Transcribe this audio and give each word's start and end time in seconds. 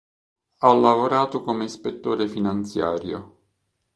Ha 0.61 0.73
lavorato 0.73 1.43
come 1.43 1.65
ispettore 1.65 2.27
finanziario. 2.27 3.37